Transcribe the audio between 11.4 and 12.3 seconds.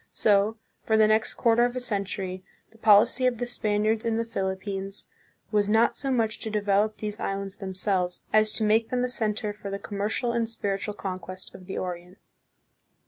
of the Orient.